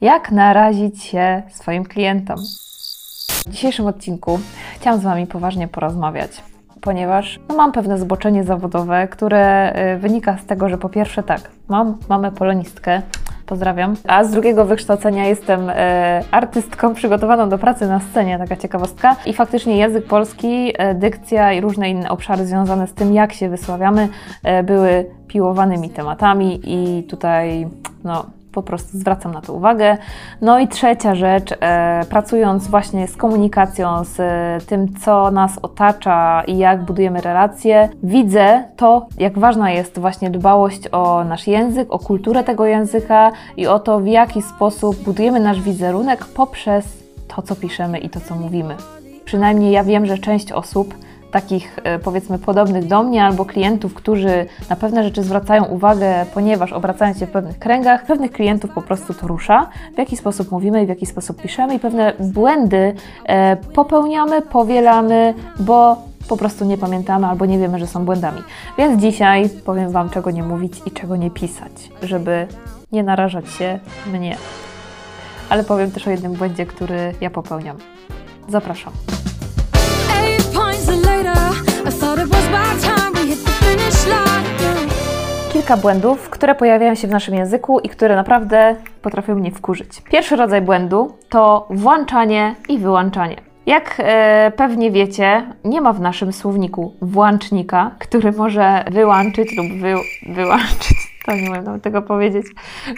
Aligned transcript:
Jak 0.00 0.32
narazić 0.32 1.02
się 1.02 1.42
swoim 1.50 1.84
klientom? 1.84 2.36
W 3.46 3.50
dzisiejszym 3.50 3.86
odcinku 3.86 4.38
chciałam 4.80 5.00
z 5.00 5.02
Wami 5.02 5.26
poważnie 5.26 5.68
porozmawiać, 5.68 6.30
ponieważ 6.80 7.40
no, 7.48 7.56
mam 7.56 7.72
pewne 7.72 7.98
zboczenie 7.98 8.44
zawodowe, 8.44 9.08
które 9.08 9.72
y, 9.94 9.98
wynika 9.98 10.38
z 10.38 10.46
tego, 10.46 10.68
że 10.68 10.78
po 10.78 10.88
pierwsze 10.88 11.22
tak, 11.22 11.40
mam 11.68 11.98
mamę 12.08 12.32
polonistkę, 12.32 13.02
pozdrawiam, 13.46 13.96
a 14.08 14.24
z 14.24 14.30
drugiego 14.30 14.64
wykształcenia 14.64 15.26
jestem 15.26 15.70
e, 15.70 16.22
artystką 16.30 16.94
przygotowaną 16.94 17.48
do 17.48 17.58
pracy 17.58 17.88
na 17.88 18.00
scenie, 18.00 18.38
taka 18.38 18.56
ciekawostka. 18.56 19.16
I 19.26 19.32
faktycznie 19.32 19.76
język 19.76 20.06
polski, 20.06 20.72
e, 20.78 20.94
dykcja 20.94 21.52
i 21.52 21.60
różne 21.60 21.90
inne 21.90 22.10
obszary 22.10 22.46
związane 22.46 22.86
z 22.86 22.94
tym, 22.94 23.14
jak 23.14 23.32
się 23.32 23.48
wysławiamy, 23.48 24.08
e, 24.44 24.62
były 24.62 25.06
piłowanymi 25.28 25.90
tematami 25.90 26.60
i 26.64 27.02
tutaj 27.02 27.68
no, 28.04 28.26
po 28.52 28.62
prostu 28.62 28.98
zwracam 28.98 29.32
na 29.32 29.40
to 29.40 29.52
uwagę. 29.52 29.96
No 30.40 30.58
i 30.58 30.68
trzecia 30.68 31.14
rzecz, 31.14 31.54
e, 31.60 32.04
pracując 32.10 32.68
właśnie 32.68 33.08
z 33.08 33.16
komunikacją, 33.16 34.04
z 34.04 34.20
e, 34.20 34.66
tym, 34.66 34.94
co 34.94 35.30
nas 35.30 35.58
otacza 35.62 36.42
i 36.46 36.58
jak 36.58 36.84
budujemy 36.84 37.20
relacje, 37.20 37.88
widzę 38.02 38.64
to, 38.76 39.06
jak 39.18 39.38
ważna 39.38 39.70
jest 39.70 39.98
właśnie 39.98 40.30
dbałość 40.30 40.88
o 40.92 41.24
nasz 41.24 41.46
język, 41.46 41.92
o 41.92 41.98
kulturę 41.98 42.44
tego 42.44 42.66
języka 42.66 43.32
i 43.56 43.66
o 43.66 43.78
to, 43.78 44.00
w 44.00 44.06
jaki 44.06 44.42
sposób 44.42 44.96
budujemy 45.04 45.40
nasz 45.40 45.60
wizerunek 45.60 46.24
poprzez 46.24 46.84
to, 47.28 47.42
co 47.42 47.56
piszemy 47.56 47.98
i 47.98 48.10
to, 48.10 48.20
co 48.20 48.34
mówimy. 48.34 48.76
Przynajmniej 49.24 49.72
ja 49.72 49.84
wiem, 49.84 50.06
że 50.06 50.18
część 50.18 50.52
osób 50.52 50.94
takich 51.30 51.78
e, 51.84 51.98
powiedzmy 51.98 52.38
podobnych 52.38 52.86
do 52.86 53.02
mnie 53.02 53.24
albo 53.24 53.44
klientów, 53.44 53.94
którzy 53.94 54.46
na 54.70 54.76
pewne 54.76 55.04
rzeczy 55.04 55.22
zwracają 55.22 55.64
uwagę, 55.64 56.26
ponieważ 56.34 56.72
obracając 56.72 57.18
się 57.18 57.26
w 57.26 57.30
pewnych 57.30 57.58
kręgach, 57.58 58.06
pewnych 58.06 58.32
klientów 58.32 58.70
po 58.70 58.82
prostu 58.82 59.14
to 59.14 59.26
rusza, 59.26 59.68
w 59.94 59.98
jaki 59.98 60.16
sposób 60.16 60.50
mówimy 60.50 60.82
i 60.82 60.86
w 60.86 60.88
jaki 60.88 61.06
sposób 61.06 61.42
piszemy 61.42 61.74
i 61.74 61.78
pewne 61.78 62.12
błędy 62.20 62.94
e, 63.24 63.56
popełniamy, 63.56 64.42
powielamy, 64.42 65.34
bo 65.60 65.96
po 66.28 66.36
prostu 66.36 66.64
nie 66.64 66.78
pamiętamy 66.78 67.26
albo 67.26 67.46
nie 67.46 67.58
wiemy, 67.58 67.78
że 67.78 67.86
są 67.86 68.04
błędami. 68.04 68.42
Więc 68.78 69.02
dzisiaj 69.02 69.48
powiem 69.64 69.90
Wam, 69.90 70.10
czego 70.10 70.30
nie 70.30 70.42
mówić 70.42 70.72
i 70.86 70.90
czego 70.90 71.16
nie 71.16 71.30
pisać, 71.30 71.72
żeby 72.02 72.46
nie 72.92 73.02
narażać 73.02 73.50
się 73.50 73.78
mnie. 74.06 74.36
Ale 75.48 75.64
powiem 75.64 75.90
też 75.90 76.06
o 76.06 76.10
jednym 76.10 76.32
błędzie, 76.32 76.66
który 76.66 77.14
ja 77.20 77.30
popełniam. 77.30 77.76
Zapraszam. 78.48 79.17
Kilka 85.52 85.76
błędów, 85.76 86.30
które 86.30 86.54
pojawiają 86.54 86.94
się 86.94 87.08
w 87.08 87.10
naszym 87.10 87.34
języku 87.34 87.80
i 87.80 87.88
które 87.88 88.16
naprawdę 88.16 88.76
potrafią 89.02 89.34
mnie 89.34 89.50
wkurzyć. 89.50 89.88
Pierwszy 90.10 90.36
rodzaj 90.36 90.62
błędu 90.62 91.16
to 91.28 91.66
włączanie 91.70 92.54
i 92.68 92.78
wyłączanie. 92.78 93.36
Jak 93.66 93.94
e, 93.98 94.52
pewnie 94.56 94.90
wiecie, 94.90 95.42
nie 95.64 95.80
ma 95.80 95.92
w 95.92 96.00
naszym 96.00 96.32
słowniku 96.32 96.92
włącznika, 97.02 97.90
który 97.98 98.32
może 98.32 98.84
wyłączyć 98.90 99.56
lub 99.56 99.66
wy, 99.80 99.94
wyłączyć 100.34 100.97
to 101.26 101.32
nie 101.32 101.50
nawet 101.50 101.82
tego 101.82 102.02
powiedzieć, 102.02 102.46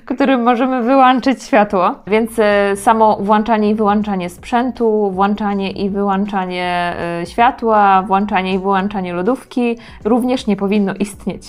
którym 0.05 0.43
możemy 0.43 0.83
wyłączyć 0.83 1.43
światło. 1.43 1.95
Więc 2.07 2.39
e, 2.39 2.77
samo 2.77 3.17
włączanie 3.17 3.71
i 3.71 3.75
wyłączanie 3.75 4.31
sprzętu, 4.31 5.11
włączanie 5.11 5.71
i 5.71 5.91
wyłączanie 5.91 6.95
e, 7.23 7.27
światła, 7.27 8.03
włączanie 8.03 8.55
i 8.55 8.59
wyłączanie 8.59 9.12
lodówki 9.12 9.79
również 10.05 10.47
nie 10.47 10.57
powinno 10.57 10.95
istnieć. 10.95 11.43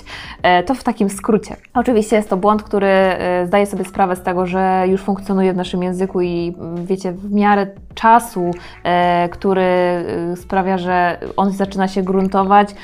E, 0.43 0.63
to 0.63 0.73
w 0.75 0.83
takim 0.83 1.09
skrócie. 1.09 1.55
Oczywiście 1.73 2.15
jest 2.15 2.29
to 2.29 2.37
błąd, 2.37 2.63
który 2.63 2.91
zdaje 3.45 3.65
sobie 3.65 3.85
sprawę 3.85 4.15
z 4.15 4.23
tego, 4.23 4.45
że 4.45 4.83
już 4.87 5.01
funkcjonuje 5.01 5.53
w 5.53 5.55
naszym 5.55 5.83
języku 5.83 6.21
i 6.21 6.55
mm, 6.59 6.85
wiecie, 6.85 7.11
w 7.11 7.33
miarę 7.33 7.67
czasu, 7.93 8.51
który 9.31 9.65
sprawia, 10.35 10.77
że 10.77 11.17
on 11.37 11.51
zaczyna 11.51 11.87
się 11.87 12.03
gruntować, 12.03 12.75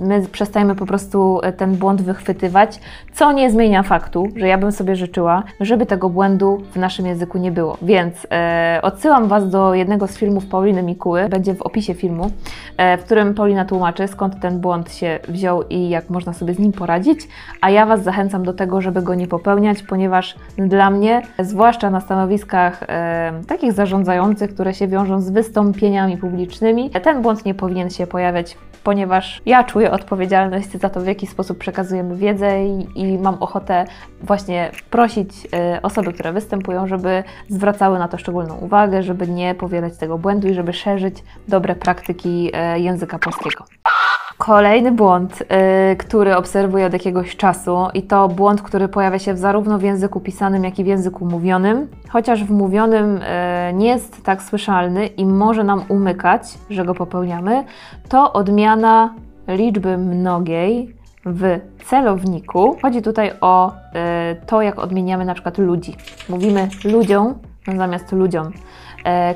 my 0.00 0.22
przestajemy 0.32 0.74
po 0.74 0.86
prostu 0.86 1.40
ten 1.56 1.76
błąd 1.76 2.02
wychwytywać 2.02 2.80
co 3.18 3.32
nie 3.32 3.50
zmienia 3.50 3.82
faktu, 3.82 4.28
że 4.36 4.48
ja 4.48 4.58
bym 4.58 4.72
sobie 4.72 4.96
życzyła, 4.96 5.42
żeby 5.60 5.86
tego 5.86 6.10
błędu 6.10 6.62
w 6.72 6.76
naszym 6.76 7.06
języku 7.06 7.38
nie 7.38 7.52
było. 7.52 7.76
Więc 7.82 8.26
e, 8.30 8.80
odsyłam 8.82 9.28
Was 9.28 9.50
do 9.50 9.74
jednego 9.74 10.06
z 10.06 10.16
filmów 10.16 10.46
Pauliny 10.46 10.82
Mikuły, 10.82 11.28
będzie 11.28 11.54
w 11.54 11.62
opisie 11.62 11.94
filmu, 11.94 12.30
e, 12.76 12.98
w 12.98 13.04
którym 13.04 13.34
Paulina 13.34 13.64
tłumaczy, 13.64 14.08
skąd 14.08 14.40
ten 14.40 14.60
błąd 14.60 14.92
się 14.92 15.18
wziął 15.28 15.62
i 15.62 15.88
jak 15.88 16.10
można 16.10 16.32
sobie 16.32 16.54
z 16.54 16.58
nim 16.58 16.72
poradzić, 16.72 17.20
a 17.60 17.70
ja 17.70 17.86
Was 17.86 18.02
zachęcam 18.02 18.42
do 18.42 18.52
tego, 18.52 18.80
żeby 18.80 19.02
go 19.02 19.14
nie 19.14 19.26
popełniać, 19.26 19.82
ponieważ 19.82 20.36
dla 20.58 20.90
mnie, 20.90 21.22
zwłaszcza 21.38 21.90
na 21.90 22.00
stanowiskach 22.00 22.82
e, 22.88 23.32
takich 23.46 23.72
zarządzających, 23.78 24.54
które 24.54 24.74
się 24.74 24.88
wiążą 24.88 25.20
z 25.20 25.30
wystąpieniami 25.30 26.16
publicznymi, 26.16 26.90
ten 26.90 27.22
błąd 27.22 27.44
nie 27.44 27.54
powinien 27.54 27.90
się 27.90 28.06
pojawiać 28.06 28.56
ponieważ 28.84 29.42
ja 29.46 29.64
czuję 29.64 29.90
odpowiedzialność 29.90 30.70
za 30.72 30.88
to, 30.88 31.00
w 31.00 31.06
jaki 31.06 31.26
sposób 31.26 31.58
przekazujemy 31.58 32.16
wiedzę 32.16 32.66
i, 32.66 33.00
i 33.00 33.18
mam 33.18 33.34
ochotę 33.34 33.84
właśnie 34.22 34.70
prosić 34.90 35.30
y, 35.76 35.82
osoby, 35.82 36.12
które 36.12 36.32
występują, 36.32 36.86
żeby 36.86 37.24
zwracały 37.48 37.98
na 37.98 38.08
to 38.08 38.18
szczególną 38.18 38.56
uwagę, 38.56 39.02
żeby 39.02 39.28
nie 39.28 39.54
powielać 39.54 39.96
tego 39.96 40.18
błędu 40.18 40.48
i 40.48 40.54
żeby 40.54 40.72
szerzyć 40.72 41.16
dobre 41.48 41.74
praktyki 41.74 42.50
y, 42.76 42.80
języka 42.80 43.18
polskiego. 43.18 43.64
Kolejny 44.38 44.92
błąd, 44.92 45.38
yy, 45.40 45.96
który 45.96 46.36
obserwuję 46.36 46.86
od 46.86 46.92
jakiegoś 46.92 47.36
czasu, 47.36 47.76
i 47.94 48.02
to 48.02 48.28
błąd, 48.28 48.62
który 48.62 48.88
pojawia 48.88 49.18
się 49.18 49.36
zarówno 49.36 49.78
w 49.78 49.82
języku 49.82 50.20
pisanym, 50.20 50.64
jak 50.64 50.78
i 50.78 50.84
w 50.84 50.86
języku 50.86 51.26
mówionym, 51.26 51.88
chociaż 52.08 52.44
w 52.44 52.50
mówionym 52.50 53.14
yy, 53.14 53.74
nie 53.74 53.88
jest 53.88 54.24
tak 54.24 54.42
słyszalny 54.42 55.06
i 55.06 55.26
może 55.26 55.64
nam 55.64 55.82
umykać, 55.88 56.42
że 56.70 56.84
go 56.84 56.94
popełniamy, 56.94 57.64
to 58.08 58.32
odmiana 58.32 59.14
liczby 59.48 59.98
mnogiej 59.98 60.94
w 61.26 61.60
celowniku. 61.84 62.76
Chodzi 62.82 63.02
tutaj 63.02 63.32
o 63.40 63.72
yy, 63.94 64.00
to, 64.46 64.62
jak 64.62 64.78
odmieniamy 64.78 65.24
na 65.24 65.34
przykład 65.34 65.58
ludzi. 65.58 65.96
Mówimy 66.28 66.68
ludziom 66.84 67.34
zamiast 67.76 68.12
ludziom, 68.12 68.52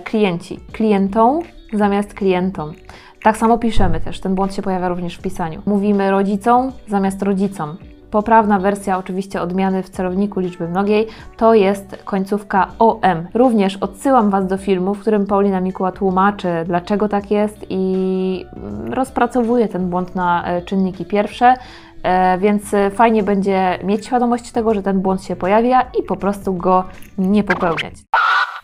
klienci 0.04 0.60
klientom 0.72 1.40
zamiast 1.72 2.14
klientom. 2.14 2.72
Tak 3.22 3.36
samo 3.36 3.58
piszemy 3.58 4.00
też, 4.00 4.20
ten 4.20 4.34
błąd 4.34 4.54
się 4.54 4.62
pojawia 4.62 4.88
również 4.88 5.16
w 5.16 5.22
pisaniu. 5.22 5.62
Mówimy 5.66 6.10
rodzicom 6.10 6.72
zamiast 6.88 7.22
rodzicom. 7.22 7.76
Poprawna 8.10 8.58
wersja 8.58 8.98
oczywiście 8.98 9.42
odmiany 9.42 9.82
w 9.82 9.90
celowniku 9.90 10.40
liczby 10.40 10.68
mnogiej 10.68 11.06
to 11.36 11.54
jest 11.54 11.96
końcówka 12.04 12.66
OM. 12.78 13.26
Również 13.34 13.76
odsyłam 13.76 14.30
Was 14.30 14.46
do 14.46 14.56
filmu, 14.56 14.94
w 14.94 15.00
którym 15.00 15.26
Paulina 15.26 15.60
Mikuła 15.60 15.92
tłumaczy, 15.92 16.48
dlaczego 16.66 17.08
tak 17.08 17.30
jest 17.30 17.66
i 17.70 18.46
rozpracowuje 18.90 19.68
ten 19.68 19.90
błąd 19.90 20.14
na 20.14 20.44
e, 20.44 20.62
czynniki 20.62 21.04
pierwsze. 21.04 21.54
E, 22.02 22.38
więc 22.38 22.62
fajnie 22.94 23.22
będzie 23.22 23.78
mieć 23.84 24.06
świadomość 24.06 24.52
tego, 24.52 24.74
że 24.74 24.82
ten 24.82 25.00
błąd 25.00 25.24
się 25.24 25.36
pojawia 25.36 25.82
i 26.00 26.02
po 26.02 26.16
prostu 26.16 26.54
go 26.54 26.84
nie 27.18 27.44
popełniać. 27.44 27.94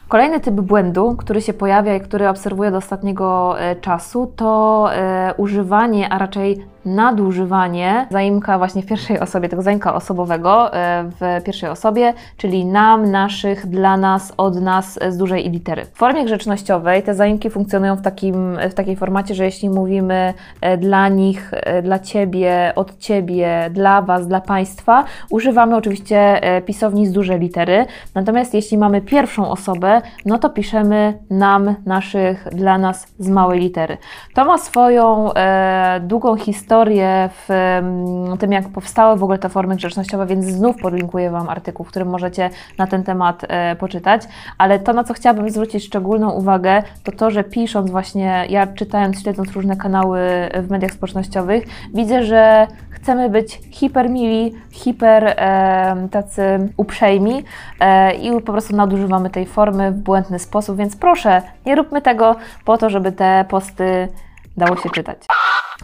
Kolejny 0.09 0.41
typ 0.41 0.55
błędu, 0.55 1.17
który 1.17 1.43
się 1.43 1.53
pojawia 1.53 1.95
i 1.95 2.01
który 2.01 2.29
obserwuję 2.29 2.71
do 2.71 2.77
ostatniego 2.77 3.61
e, 3.61 3.77
czasu, 3.77 4.33
to 4.37 4.89
e, 4.93 5.35
używanie, 5.37 6.09
a 6.09 6.19
raczej 6.19 6.67
nadużywanie 6.85 8.07
zaimka 8.11 8.59
właśnie 8.59 8.83
w 8.83 8.87
pierwszej 8.87 9.21
osobie, 9.21 9.49
tego 9.49 9.63
zaimka 9.63 9.95
osobowego 9.95 10.75
e, 10.75 11.05
w 11.21 11.45
pierwszej 11.45 11.71
osobie, 11.71 12.15
czyli 12.37 12.65
nam, 12.65 13.11
naszych, 13.11 13.67
dla 13.67 13.97
nas, 13.97 14.33
od 14.37 14.61
nas 14.61 14.99
z 15.09 15.17
dużej 15.17 15.47
i 15.47 15.51
litery. 15.51 15.85
W 15.85 15.97
formie 15.97 16.25
grzecznościowej 16.25 17.03
te 17.03 17.15
zaimki 17.15 17.51
funkcjonują 17.51 17.97
w, 17.97 18.03
takim, 18.03 18.59
w 18.71 18.75
takiej 18.75 18.97
formacie, 18.97 19.35
że 19.35 19.45
jeśli 19.45 19.71
mówimy 19.71 20.35
dla 20.79 21.09
nich, 21.09 21.53
dla 21.83 21.99
ciebie, 21.99 22.73
od 22.77 22.99
ciebie, 22.99 23.71
dla 23.71 24.03
was, 24.03 24.29
dla 24.29 24.41
państwa, 24.41 25.05
używamy 25.31 25.77
oczywiście 25.77 26.41
pisowni 26.67 27.07
z 27.07 27.13
dużej 27.13 27.41
litery. 27.41 27.87
Natomiast 28.15 28.55
jeśli 28.55 28.79
mamy 28.79 29.01
pierwszą 29.01 29.51
osobę, 29.51 30.03
no 30.27 30.39
to 30.39 30.51
piszemy 30.51 31.19
nam, 31.31 31.75
naszych, 31.87 32.49
dla 32.53 32.79
nas 32.79 33.07
z 33.19 33.29
małej 33.29 33.61
litery. 33.61 33.97
To 34.35 34.45
ma 34.45 34.59
swoją 34.59 35.33
e, 35.33 36.01
długą 36.01 36.37
historię 36.37 36.68
w 36.69 37.51
e, 37.51 38.37
tym, 38.39 38.53
jak 38.53 38.69
powstały 38.69 39.19
w 39.19 39.23
ogóle 39.23 39.39
te 39.39 39.49
formy 39.49 39.77
grzecznościowe, 39.77 40.27
więc 40.27 40.45
znów 40.45 40.77
podlinkuję 40.77 41.31
Wam 41.31 41.49
artykuł, 41.49 41.87
w 41.87 41.89
którym 41.89 42.09
możecie 42.09 42.51
na 42.79 42.87
ten 42.87 43.05
temat 43.05 43.45
e, 43.49 43.77
poczytać. 43.77 44.23
Ale 44.59 44.79
to, 44.79 44.93
na 44.93 45.05
co 45.05 45.15
chciałabym 45.15 45.51
zwrócić 45.51 45.85
szczególną 45.85 46.31
uwagę, 46.31 46.83
to 47.05 47.13
to, 47.13 47.31
że 47.31 47.45
pisząc 47.45 47.91
właśnie, 47.91 48.47
ja 48.49 48.67
czytając, 48.67 49.23
śledząc 49.23 49.53
różne 49.53 49.77
kanały 49.77 50.21
w 50.63 50.71
mediach 50.71 50.93
społecznościowych, 50.93 51.65
widzę, 51.95 52.25
że 52.25 52.67
chcemy 52.91 53.29
być 53.29 53.61
hipermili, 53.71 54.55
hiper 54.71 55.25
e, 55.25 56.09
tacy 56.11 56.43
uprzejmi 56.77 57.45
e, 57.81 58.15
i 58.15 58.31
po 58.41 58.53
prostu 58.53 58.77
nadużywamy 58.77 59.31
tej 59.31 59.47
formy 59.47 59.93
w 59.93 59.99
błędny 59.99 60.39
sposób, 60.39 60.77
więc 60.77 60.97
proszę, 60.97 61.43
nie 61.67 61.75
róbmy 61.75 62.03
tego 62.03 62.37
po 62.65 62.79
to, 62.79 62.91
żeby 62.91 63.13
te 63.13 63.45
posty 63.49 64.09
dało 64.57 64.77
się 64.77 64.91
czytać. 64.91 65.19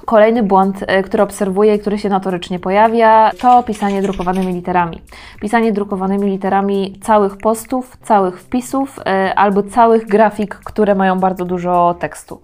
Kolejny 0.04 0.42
błąd, 0.42 0.84
e, 0.86 1.02
który 1.02 1.22
obserwuję 1.22 1.74
i 1.74 1.78
który 1.78 1.98
się 1.98 2.08
notorycznie 2.08 2.58
pojawia, 2.58 3.30
to 3.40 3.62
pisanie 3.62 4.02
drukowanymi 4.02 4.52
literami. 4.52 5.02
Pisanie 5.40 5.72
drukowanymi 5.72 6.30
literami 6.30 6.98
całych 7.02 7.36
postów, 7.36 7.96
całych 8.02 8.40
wpisów 8.40 9.00
e, 9.06 9.34
albo 9.34 9.62
całych 9.62 10.06
grafik, 10.06 10.54
które 10.54 10.94
mają 10.94 11.18
bardzo 11.20 11.44
dużo 11.44 11.94
tekstu. 11.98 12.40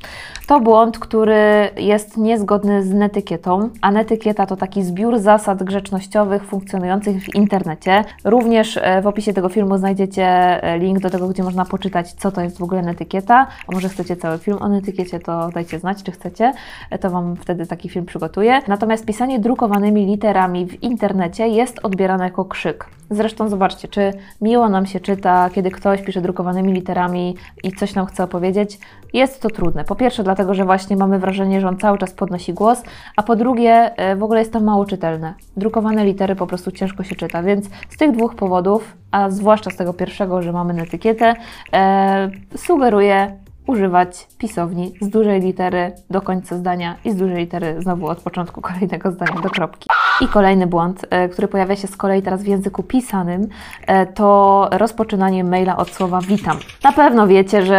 To 0.47 0.61
błąd, 0.61 0.99
który 0.99 1.71
jest 1.77 2.17
niezgodny 2.17 2.83
z 2.83 2.93
netykietą, 2.93 3.71
a 3.81 3.91
netykieta 3.91 4.47
to 4.47 4.57
taki 4.57 4.83
zbiór 4.83 5.19
zasad 5.19 5.63
grzecznościowych 5.63 6.45
funkcjonujących 6.45 7.25
w 7.25 7.35
internecie. 7.35 8.05
Również 8.25 8.77
e, 8.77 9.03
w 9.03 9.07
opisie 9.07 9.33
tego 9.33 9.49
filmu 9.49 9.79
znajdziecie 9.79 10.61
link 10.79 10.99
do 10.99 11.11
tego, 11.11 11.29
gdzie 11.29 11.43
można 11.43 11.65
poczytać, 11.65 12.13
co 12.13 12.33
to 12.33 12.41
jest 12.41 12.59
w 12.59 12.63
ogóle 12.63 12.83
netykieta. 12.83 13.47
A 13.69 13.73
może 13.73 13.89
chcecie 13.89 14.17
cały 14.17 14.39
film 14.39 14.59
o 14.61 14.69
netykiecie, 14.69 15.21
to 15.21 15.49
dajcie 15.49 15.79
znać, 15.79 16.03
czy 16.03 16.13
chcecie. 16.13 16.53
To 17.01 17.11
Wam 17.11 17.37
wtedy 17.41 17.67
taki 17.67 17.89
film 17.89 18.07
przygotuję. 18.07 18.63
Natomiast 18.69 19.07
pisanie 19.07 19.39
drukowanymi 19.39 20.07
literami 20.07 20.67
w 20.67 20.83
internecie 20.83 21.49
jest 21.49 21.79
odbierane 21.83 22.25
jako 22.25 22.45
krzyk. 22.45 22.87
Zresztą 23.11 23.49
zobaczcie, 23.49 23.89
czy 23.89 24.13
miło 24.41 24.69
nam 24.69 24.87
się 24.87 25.01
czyta, 25.01 25.51
kiedy 25.51 25.71
ktoś 25.71 26.03
pisze 26.03 26.21
drukowanymi 26.21 26.73
literami 26.73 27.37
i 27.63 27.73
coś 27.73 27.95
nam 27.95 28.07
chce 28.07 28.25
opowiedzieć. 28.25 28.79
Jest 29.13 29.43
to 29.43 29.51
trudne. 29.51 29.85
Po 29.85 29.97
pierwsze, 29.97 30.23
dlatego, 30.23 30.55
że 30.55 30.65
właśnie 30.65 30.97
mamy 30.97 31.19
wrażenie, 31.19 31.61
że 31.61 31.69
on 31.69 31.77
cały 31.77 31.99
czas 31.99 32.13
podnosi 32.13 32.55
głos, 32.55 32.83
a 33.17 33.23
po 33.23 33.37
drugie, 33.37 33.97
e, 33.97 34.17
w 34.17 34.23
ogóle 34.23 34.41
jest 34.41 34.53
to 34.53 34.61
mało 34.61 34.85
czytelne. 34.85 35.35
Drukowane 35.57 36.05
litery 36.05 36.37
po 36.37 36.47
prostu 36.47 36.73
ciężko 36.73 37.05
się 37.05 37.17
czyta, 37.17 37.43
więc 37.43 37.67
z 37.91 37.97
tych 37.97 38.13
dwóch 38.13 38.35
powodów, 38.35 38.97
a 39.11 39.31
zwłaszcza 39.31 39.71
z 39.71 39.77
tego 39.77 39.95
pierwszego, 39.95 40.43
że 40.43 40.53
mamy 40.53 40.83
etykietę, 40.83 41.35
e, 41.73 42.31
sugeruję 42.57 43.37
używać 43.67 44.27
pisowni 44.39 44.93
z 45.01 45.09
dużej 45.09 45.41
litery 45.41 45.93
do 46.11 46.23
końca 46.23 46.57
zdania 46.57 46.97
i 47.05 47.11
z 47.11 47.17
dużej 47.17 47.37
litery 47.37 47.77
znowu 47.83 48.07
od 48.07 48.21
początku 48.21 48.61
kolejnego 48.71 49.11
zdania 49.11 49.41
do 49.41 49.51
kropki. 49.51 49.89
I 50.21 50.29
kolejny 50.29 50.67
błąd, 50.67 51.07
e, 51.11 51.29
który 51.29 51.49
pojawia 51.49 51.77
się 51.77 51.89
z 51.89 51.97
kolei 51.97 52.23
teraz 52.23 52.43
w 52.43 52.47
języku 52.47 52.83
pisanym, 52.83 53.49
e, 53.87 54.07
to 54.07 54.69
rozpoczynanie 54.73 55.45
maila 55.45 55.77
od 55.77 55.91
słowa 55.91 56.21
witam. 56.21 56.57
Na 56.85 56.93
pewno 56.93 57.27
wiecie, 57.27 57.63
że 57.63 57.77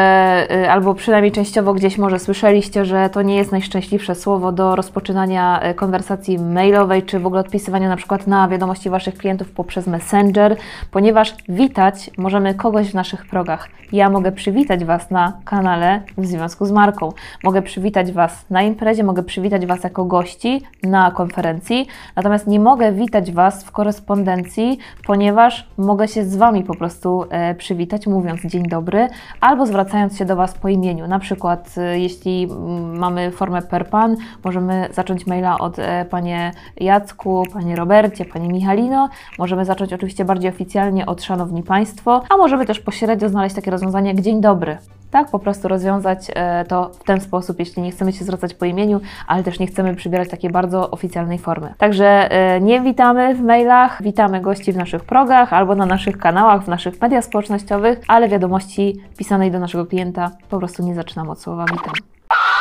e, 0.52 0.72
albo 0.72 0.94
przynajmniej 0.94 1.32
częściowo 1.32 1.74
gdzieś 1.74 1.98
może 1.98 2.20
słyszeliście, 2.20 2.86
że 2.86 3.10
to 3.10 3.22
nie 3.22 3.36
jest 3.36 3.52
najszczęśliwsze 3.52 4.16
słowo 4.16 4.52
do 4.52 4.76
rozpoczynania 4.76 5.62
konwersacji 5.76 6.40
mailowej, 6.40 7.04
czy 7.04 7.20
w 7.20 7.26
ogóle 7.26 7.42
odpisywania 7.42 7.90
na 7.90 7.96
przykład 7.96 8.28
na 8.28 8.48
wiadomości 8.48 8.90
Waszych 8.90 9.18
klientów 9.18 9.52
poprzez 9.52 9.88
Messenger, 9.88 10.56
ponieważ 10.92 11.36
witać 11.50 12.12
możemy 12.18 12.56
kogoś 12.56 12.92
w 12.92 12.94
naszych 12.94 13.26
progach. 13.26 13.70
Ja 13.92 14.10
mogę 14.10 14.32
przywitać 14.32 14.86
Was 14.86 15.12
na 15.12 15.34
kanale 15.46 15.81
w 16.18 16.26
związku 16.26 16.66
z 16.66 16.72
marką. 16.72 17.10
Mogę 17.44 17.62
przywitać 17.62 18.12
Was 18.12 18.46
na 18.50 18.62
imprezie, 18.62 19.04
mogę 19.04 19.24
przywitać 19.24 19.66
Was 19.66 19.84
jako 19.84 20.06
gości 20.06 20.62
na 20.84 21.12
konferencji, 21.12 21.88
natomiast 22.16 22.32
Natomiast 22.32 22.48
nie 22.48 22.60
mogę 22.60 22.92
witać 22.92 23.32
Was 23.32 23.64
w 23.64 23.72
korespondencji, 23.72 24.78
ponieważ 25.08 25.68
mogę 25.78 26.08
się 26.08 26.26
z 26.26 26.36
Wami 26.36 26.64
po 26.64 26.76
prostu 26.76 27.26
e, 27.30 27.56
przywitać, 27.56 28.08
mówiąc 28.08 28.42
dzień 28.46 28.64
dobry, 28.68 29.08
albo 29.42 29.66
zwracając 29.66 30.18
się 30.18 30.26
do 30.26 30.36
Was 30.36 30.54
po 30.54 30.70
imieniu. 30.70 31.08
Na 31.08 31.20
przykład, 31.20 31.76
e, 31.78 32.00
jeśli 32.00 32.44
mm, 32.44 32.98
mamy 32.98 33.32
formę 33.32 33.62
per 33.62 33.88
pan, 33.88 34.16
możemy 34.44 34.90
zacząć 34.92 35.28
maila 35.28 35.58
od 35.60 35.80
e, 35.80 36.06
Panie 36.06 36.52
Jacku, 36.78 37.44
Panie 37.54 37.76
Robercie, 37.76 38.26
Panie 38.26 38.50
Michalino. 38.50 39.10
Możemy 39.40 39.66
zacząć 39.66 39.94
oczywiście 39.94 40.26
bardziej 40.26 40.50
oficjalnie 40.50 41.06
od 41.06 41.24
Szanowni 41.24 41.64
Państwo, 41.64 42.24
a 42.30 42.38
możemy 42.38 42.66
też 42.66 42.80
pośrednio 42.80 43.30
znaleźć 43.30 43.56
takie 43.56 43.72
rozwiązanie 43.72 44.12
jak 44.12 44.22
dzień 44.22 44.42
dobry. 44.42 44.78
Tak, 45.12 45.32
po 45.32 45.40
prostu 45.40 45.68
rozwiązać 45.68 46.28
e, 46.36 46.66
to 46.66 46.92
w 47.00 47.04
ten 47.04 47.22
sposób, 47.22 47.60
jeśli 47.60 47.82
nie 47.82 47.92
chcemy 47.92 48.14
się 48.14 48.26
zwracać 48.26 48.54
po 48.54 48.66
imieniu, 48.66 49.02
ale 49.28 49.44
też 49.44 49.60
nie 49.60 49.68
chcemy 49.68 49.96
przybierać 49.96 50.30
takiej 50.30 50.50
bardzo 50.50 50.92
oficjalnej 50.92 51.40
formy. 51.40 51.74
Także 51.78 52.32
e, 52.32 52.62
nie 52.62 52.82
witamy 52.82 53.36
w 53.36 53.42
mailach, 53.42 54.04
witamy 54.04 54.42
gości 54.42 54.74
w 54.74 54.78
naszych 54.78 55.04
progach 55.04 55.54
albo 55.54 55.76
na 55.76 55.86
naszych 55.86 56.18
kanałach, 56.18 56.64
w 56.64 56.68
naszych 56.68 57.02
mediach 57.02 57.26
społecznościowych, 57.26 58.00
ale 58.08 58.30
wiadomości 58.30 59.02
pisanej 59.18 59.52
do 59.52 59.60
naszego 59.60 59.86
klienta 59.86 60.32
po 60.50 60.58
prostu 60.58 60.84
nie 60.84 60.96
zaczynamy 60.96 61.32
od 61.32 61.42
słowa 61.42 61.66
witam. 61.72 61.94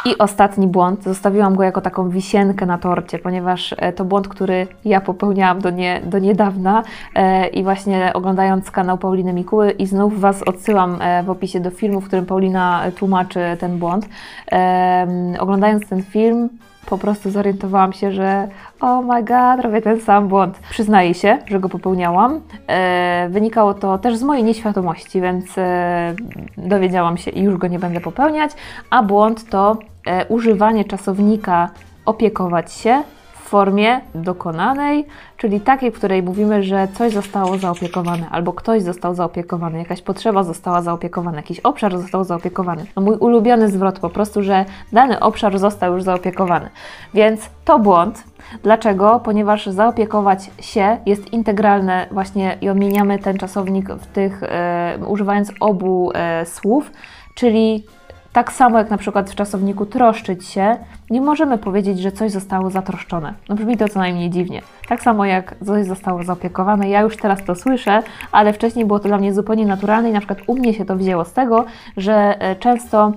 I 0.04 0.18
ostatni 0.18 0.66
błąd, 0.66 1.04
zostawiłam 1.04 1.56
go 1.56 1.62
jako 1.62 1.80
taką 1.80 2.10
wisienkę 2.10 2.66
na 2.66 2.78
torcie, 2.78 3.18
ponieważ 3.18 3.74
e, 3.78 3.92
to 3.92 4.04
błąd, 4.04 4.28
który 4.28 4.66
ja 4.84 5.00
popełniałam 5.00 5.60
do, 5.60 5.70
nie, 5.70 6.00
do 6.04 6.18
niedawna 6.18 6.82
e, 7.14 7.46
i 7.46 7.62
właśnie 7.62 8.10
oglądając 8.14 8.70
kanał 8.70 8.98
Pauliny 8.98 9.32
Mikuły 9.32 9.70
i 9.70 9.86
znów 9.86 10.20
Was 10.20 10.42
odsyłam 10.42 11.02
e, 11.02 11.22
w 11.22 11.30
opisie 11.30 11.60
do 11.60 11.70
filmu, 11.70 12.00
w 12.00 12.06
którym 12.06 12.26
Paulina 12.26 12.82
tłumaczy 12.96 13.40
ten 13.60 13.78
błąd. 13.78 14.08
E, 14.52 15.06
oglądając 15.38 15.88
ten 15.88 16.02
film, 16.02 16.48
po 16.90 16.98
prostu 16.98 17.30
zorientowałam 17.30 17.92
się, 17.92 18.12
że 18.12 18.48
oh 18.80 19.00
my 19.02 19.24
god, 19.24 19.64
robię 19.64 19.82
ten 19.82 20.00
sam 20.00 20.28
błąd. 20.28 20.58
Przyznaję 20.70 21.14
się, 21.14 21.38
że 21.46 21.60
go 21.60 21.68
popełniałam. 21.68 22.40
E, 22.66 23.28
wynikało 23.30 23.74
to 23.74 23.98
też 23.98 24.16
z 24.16 24.22
mojej 24.22 24.44
nieświadomości, 24.44 25.20
więc 25.20 25.58
e, 25.58 26.14
dowiedziałam 26.56 27.16
się 27.16 27.30
i 27.30 27.42
już 27.42 27.56
go 27.56 27.66
nie 27.66 27.78
będę 27.78 28.00
popełniać. 28.00 28.50
A 28.90 29.02
błąd 29.02 29.50
to 29.50 29.76
e, 30.06 30.26
używanie 30.26 30.84
czasownika 30.84 31.70
opiekować 32.06 32.72
się 32.72 33.02
formie 33.50 34.00
dokonanej, 34.14 35.06
czyli 35.36 35.60
takiej, 35.60 35.90
w 35.90 35.94
której 35.94 36.22
mówimy, 36.22 36.62
że 36.62 36.88
coś 36.94 37.12
zostało 37.12 37.58
zaopiekowane, 37.58 38.26
albo 38.30 38.52
ktoś 38.52 38.82
został 38.82 39.14
zaopiekowany, 39.14 39.78
jakaś 39.78 40.02
potrzeba 40.02 40.42
została 40.42 40.82
zaopiekowana, 40.82 41.36
jakiś 41.36 41.60
obszar 41.60 41.98
został 41.98 42.24
zaopiekowany. 42.24 42.84
No 42.96 43.02
mój 43.02 43.16
ulubiony 43.16 43.68
zwrot 43.68 43.98
po 43.98 44.10
prostu, 44.10 44.42
że 44.42 44.64
dany 44.92 45.20
obszar 45.20 45.58
został 45.58 45.94
już 45.94 46.02
zaopiekowany. 46.02 46.70
Więc 47.14 47.50
to 47.64 47.78
błąd. 47.78 48.24
Dlaczego? 48.62 49.20
Ponieważ 49.24 49.66
zaopiekować 49.66 50.50
się 50.60 50.98
jest 51.06 51.32
integralne 51.32 52.06
właśnie 52.10 52.58
i 52.60 52.68
odmieniamy 52.68 53.18
ten 53.18 53.38
czasownik 53.38 53.88
w 53.92 54.06
tych, 54.06 54.42
e, 54.42 54.98
używając 55.06 55.52
obu 55.60 56.12
e, 56.14 56.46
słów, 56.46 56.90
czyli 57.34 57.84
tak 58.32 58.52
samo 58.52 58.78
jak 58.78 58.90
na 58.90 58.96
przykład 58.96 59.30
w 59.30 59.34
czasowniku 59.34 59.86
troszczyć 59.86 60.46
się, 60.46 60.76
nie 61.10 61.20
możemy 61.20 61.58
powiedzieć, 61.58 62.00
że 62.00 62.12
coś 62.12 62.32
zostało 62.32 62.70
zatroszczone. 62.70 63.34
No 63.48 63.54
brzmi 63.54 63.76
to 63.76 63.88
co 63.88 63.98
najmniej 63.98 64.30
dziwnie. 64.30 64.62
Tak 64.88 65.02
samo 65.02 65.24
jak 65.24 65.54
coś 65.66 65.86
zostało 65.86 66.22
zaopiekowane, 66.22 66.88
ja 66.88 67.00
już 67.00 67.16
teraz 67.16 67.44
to 67.44 67.54
słyszę, 67.54 68.02
ale 68.32 68.52
wcześniej 68.52 68.86
było 68.86 68.98
to 68.98 69.08
dla 69.08 69.18
mnie 69.18 69.34
zupełnie 69.34 69.66
naturalne 69.66 70.10
i 70.10 70.12
na 70.12 70.20
przykład 70.20 70.38
u 70.46 70.54
mnie 70.54 70.74
się 70.74 70.84
to 70.84 70.96
wzięło 70.96 71.24
z 71.24 71.32
tego, 71.32 71.64
że 71.96 72.36
e, 72.40 72.56
często 72.56 73.12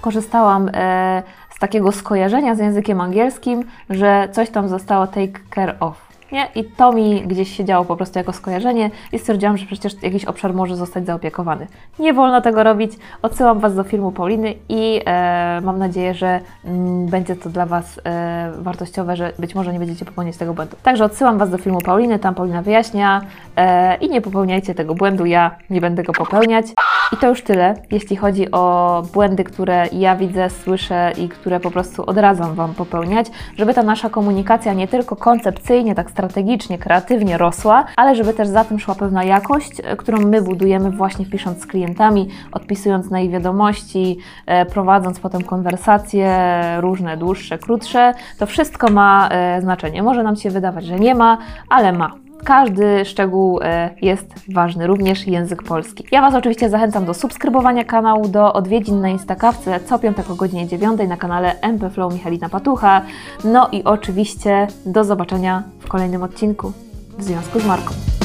korzystałam 0.00 0.70
e, 0.74 1.22
z 1.50 1.58
takiego 1.58 1.92
skojarzenia 1.92 2.54
z 2.54 2.58
językiem 2.58 3.00
angielskim, 3.00 3.64
że 3.90 4.28
coś 4.32 4.50
tam 4.50 4.68
zostało 4.68 5.06
take 5.06 5.40
care 5.54 5.76
of 5.80 6.10
nie? 6.32 6.48
I 6.54 6.64
to 6.64 6.92
mi 6.92 7.22
gdzieś 7.22 7.56
się 7.56 7.64
działo 7.64 7.84
po 7.84 7.96
prostu 7.96 8.18
jako 8.18 8.32
skojarzenie 8.32 8.90
i 9.12 9.18
stwierdziłam, 9.18 9.56
że 9.56 9.66
przecież 9.66 10.02
jakiś 10.02 10.24
obszar 10.24 10.54
może 10.54 10.76
zostać 10.76 11.06
zaopiekowany. 11.06 11.66
Nie 11.98 12.14
wolno 12.14 12.40
tego 12.40 12.62
robić. 12.62 12.92
Odsyłam 13.22 13.58
Was 13.58 13.74
do 13.74 13.84
filmu 13.84 14.12
Pauliny 14.12 14.54
i 14.68 15.00
e, 15.06 15.60
mam 15.64 15.78
nadzieję, 15.78 16.14
że 16.14 16.26
m, 16.26 16.40
mm, 16.64 17.06
będzie 17.06 17.36
to 17.36 17.50
dla 17.50 17.66
Was 17.66 18.00
e, 18.04 18.52
wartościowe, 18.58 19.16
że 19.16 19.32
być 19.38 19.54
może 19.54 19.72
nie 19.72 19.78
będziecie 19.78 20.04
popełniać 20.04 20.36
tego 20.36 20.54
błędu. 20.54 20.76
Także 20.82 21.04
odsyłam 21.04 21.38
Was 21.38 21.50
do 21.50 21.58
filmu 21.58 21.80
Pauliny, 21.80 22.18
tam 22.18 22.34
Paulina 22.34 22.62
wyjaśnia 22.62 23.20
e, 23.56 23.96
i 23.96 24.08
nie 24.08 24.20
popełniajcie 24.20 24.74
tego 24.74 24.94
błędu, 24.94 25.26
ja 25.26 25.56
nie 25.70 25.80
będę 25.80 26.02
go 26.02 26.12
popełniać. 26.12 26.66
I 27.12 27.16
to 27.16 27.28
już 27.28 27.42
tyle, 27.42 27.74
jeśli 27.90 28.16
chodzi 28.16 28.50
o 28.50 29.02
błędy, 29.12 29.44
które 29.44 29.86
ja 29.92 30.16
widzę, 30.16 30.50
słyszę 30.50 31.12
i 31.18 31.28
które 31.28 31.60
po 31.60 31.70
prostu 31.70 32.04
odradzam 32.06 32.54
Wam 32.54 32.74
popełniać, 32.74 33.26
żeby 33.56 33.74
ta 33.74 33.82
nasza 33.82 34.10
komunikacja 34.10 34.72
nie 34.72 34.88
tylko 34.88 35.16
koncepcyjnie, 35.16 35.94
tak 35.94 36.10
strategicznie, 36.20 36.78
kreatywnie 36.78 37.38
rosła, 37.38 37.84
ale 37.96 38.14
żeby 38.14 38.34
też 38.34 38.48
za 38.48 38.64
tym 38.64 38.78
szła 38.78 38.94
pewna 38.94 39.24
jakość, 39.24 39.72
e, 39.82 39.96
którą 39.96 40.18
my 40.18 40.42
budujemy 40.42 40.90
właśnie 40.90 41.26
pisząc 41.26 41.62
z 41.62 41.66
klientami, 41.66 42.28
odpisując 42.52 43.10
na 43.10 43.20
ich 43.20 43.30
wiadomości, 43.30 44.18
e, 44.46 44.66
prowadząc 44.66 45.20
potem 45.20 45.42
konwersacje 45.42 46.36
różne, 46.80 47.16
dłuższe, 47.16 47.58
krótsze. 47.58 48.14
To 48.38 48.46
wszystko 48.46 48.90
ma 48.90 49.28
e, 49.28 49.60
znaczenie. 49.60 50.02
Może 50.02 50.22
nam 50.22 50.36
się 50.36 50.50
wydawać, 50.50 50.84
że 50.84 50.98
nie 50.98 51.14
ma, 51.14 51.38
ale 51.68 51.92
ma. 51.92 52.29
Każdy 52.44 53.04
szczegół 53.04 53.60
jest 54.02 54.34
ważny, 54.52 54.86
również 54.86 55.26
język 55.26 55.62
polski. 55.62 56.04
Ja 56.12 56.20
Was 56.20 56.34
oczywiście 56.34 56.70
zachęcam 56.70 57.04
do 57.04 57.14
subskrybowania 57.14 57.84
kanału, 57.84 58.28
do 58.28 58.52
odwiedzin 58.52 59.00
na 59.00 59.08
Instakawce 59.08 59.80
co 59.80 59.98
piątek 59.98 60.30
o 60.30 60.34
godzinie 60.34 60.68
9 60.68 61.00
na 61.08 61.16
kanale 61.16 61.60
MP 61.60 61.90
Flow 61.90 62.12
Michalina 62.12 62.48
Patucha. 62.48 63.02
No 63.44 63.68
i 63.72 63.84
oczywiście 63.84 64.66
do 64.86 65.04
zobaczenia 65.04 65.62
w 65.78 65.88
kolejnym 65.88 66.22
odcinku 66.22 66.72
w 67.18 67.22
związku 67.22 67.60
z 67.60 67.66
marką. 67.66 68.19